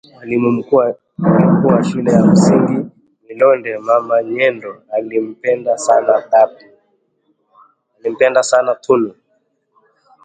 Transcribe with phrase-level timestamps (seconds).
[0.13, 0.75] Mwalimu mkuu
[1.65, 2.85] wa shule ya msingi
[3.29, 4.75] Milonde, Mama Nyembo
[8.05, 9.13] alimpenda sana Tunu